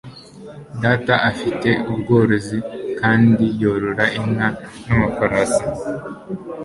[0.83, 2.57] Data afite ubworozi
[2.99, 4.49] kandi yorora inka
[4.85, 5.61] n'amafarasi.